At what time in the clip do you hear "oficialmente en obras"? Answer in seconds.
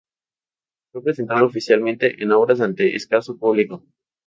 1.45-2.59